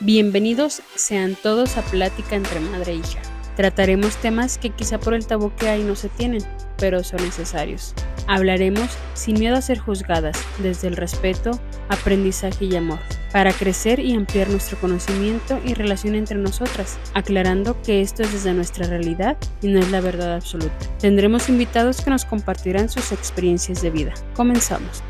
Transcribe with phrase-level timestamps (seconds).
[0.00, 3.20] Bienvenidos sean todos a Plática entre Madre e Hija.
[3.56, 6.40] Trataremos temas que quizá por el tabú que hay no se tienen,
[6.76, 7.94] pero son necesarios.
[8.28, 11.58] Hablaremos sin miedo a ser juzgadas, desde el respeto,
[11.88, 13.00] aprendizaje y amor,
[13.32, 18.54] para crecer y ampliar nuestro conocimiento y relación entre nosotras, aclarando que esto es desde
[18.54, 20.78] nuestra realidad y no es la verdad absoluta.
[21.00, 24.14] Tendremos invitados que nos compartirán sus experiencias de vida.
[24.36, 25.02] Comenzamos.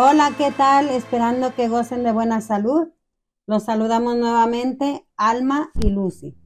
[0.00, 0.90] Hola, ¿qué tal?
[0.90, 2.86] Esperando que gocen de buena salud.
[3.48, 6.36] Los saludamos nuevamente, Alma y Lucy.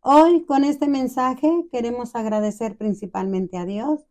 [0.00, 4.08] Hoy con este mensaje queremos agradecer principalmente a Dios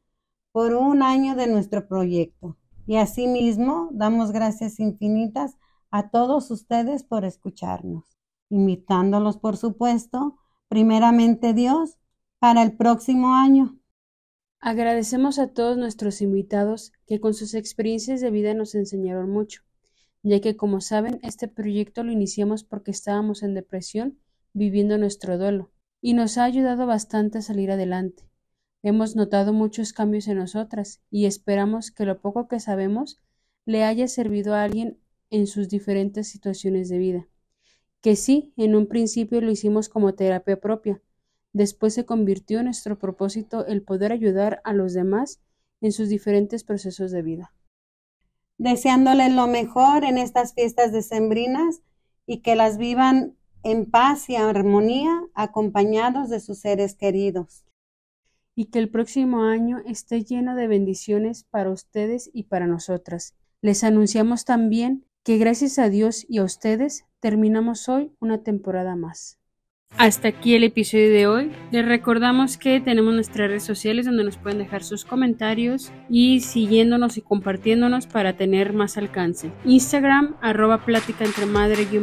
[0.54, 2.56] por un año de nuestro proyecto
[2.88, 5.58] y asimismo damos gracias infinitas
[5.92, 8.06] a todos ustedes por escucharnos,
[8.50, 10.38] invitándolos por supuesto,
[10.70, 11.98] primeramente Dios,
[12.40, 13.83] para el próximo año.
[14.66, 19.62] Agradecemos a todos nuestros invitados que con sus experiencias de vida nos enseñaron mucho,
[20.22, 24.18] ya que como saben este proyecto lo iniciamos porque estábamos en depresión
[24.54, 28.24] viviendo nuestro duelo y nos ha ayudado bastante a salir adelante.
[28.84, 33.20] Hemos notado muchos cambios en nosotras y esperamos que lo poco que sabemos
[33.66, 34.98] le haya servido a alguien
[35.30, 37.28] en sus diferentes situaciones de vida.
[38.00, 41.02] Que sí, en un principio lo hicimos como terapia propia,
[41.54, 45.40] Después se convirtió en nuestro propósito el poder ayudar a los demás
[45.82, 47.54] en sus diferentes procesos de vida.
[48.58, 51.82] Deseándoles lo mejor en estas fiestas decembrinas
[52.26, 57.66] y que las vivan en paz y armonía acompañados de sus seres queridos.
[58.56, 63.36] Y que el próximo año esté lleno de bendiciones para ustedes y para nosotras.
[63.62, 69.40] Les anunciamos también que gracias a Dios y a ustedes terminamos hoy una temporada más.
[69.98, 71.52] Hasta aquí el episodio de hoy.
[71.72, 77.18] Les recordamos que tenemos nuestras redes sociales donde nos pueden dejar sus comentarios y siguiéndonos
[77.18, 79.52] y compartiéndonos para tener más alcance.
[79.66, 82.00] Instagram, arroba plática entre madre e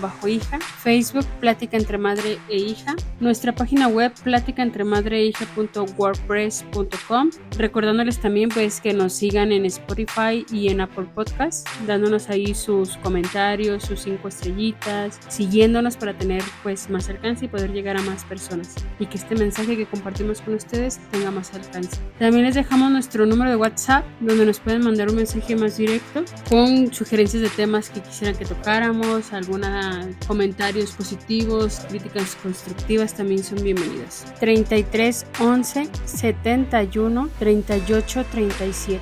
[0.00, 0.58] bajo hija.
[0.58, 2.96] Facebook, plática entre madre e hija.
[3.20, 7.30] Nuestra página web, plática entre madre e hija.wordpress.com.
[7.56, 12.96] Recordándoles también pues que nos sigan en Spotify y en Apple Podcasts, dándonos ahí sus
[12.96, 18.24] comentarios, sus cinco estrellitas, siguiéndonos para tener pues más alcance y poder llegar a más
[18.24, 21.98] personas y que este mensaje que compartimos con ustedes tenga más alcance.
[22.18, 26.24] También les dejamos nuestro número de WhatsApp donde nos pueden mandar un mensaje más directo
[26.48, 33.62] con sugerencias de temas que quisieran que tocáramos, algunos comentarios positivos, críticas constructivas también son
[33.62, 34.24] bienvenidas.
[34.40, 39.00] 33 11 71 38 37.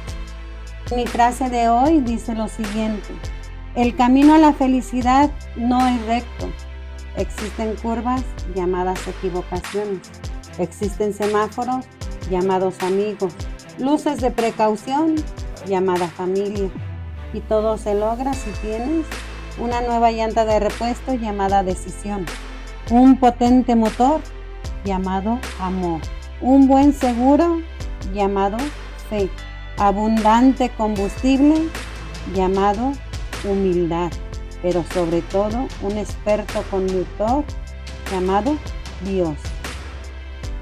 [0.94, 3.08] Mi frase de hoy dice lo siguiente.
[3.76, 6.50] El camino a la felicidad no es recto,
[7.16, 8.22] Existen curvas
[8.54, 10.00] llamadas equivocaciones.
[10.58, 11.84] Existen semáforos
[12.30, 13.32] llamados amigos.
[13.78, 15.16] Luces de precaución
[15.66, 16.70] llamada familia.
[17.32, 19.06] Y todo se logra si tienes
[19.58, 22.26] una nueva llanta de repuesto llamada decisión.
[22.90, 24.20] Un potente motor
[24.84, 26.00] llamado amor.
[26.40, 27.60] Un buen seguro
[28.14, 28.56] llamado
[29.08, 29.30] fe.
[29.78, 31.68] Abundante combustible
[32.34, 32.92] llamado
[33.44, 34.10] humildad
[34.62, 37.44] pero sobre todo un experto conductor
[38.10, 38.56] llamado
[39.04, 39.36] Dios.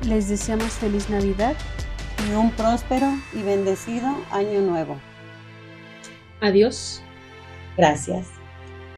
[0.03, 1.57] Les deseamos feliz Navidad
[2.29, 4.97] y un próspero y bendecido año nuevo.
[6.41, 7.03] Adiós.
[7.77, 8.38] Gracias.